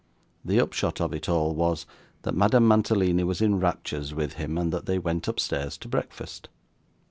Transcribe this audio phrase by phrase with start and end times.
[0.43, 1.85] The upshot of it all was,
[2.23, 6.49] that Madame Mantalini was in raptures with him, and that they went upstairs to breakfast.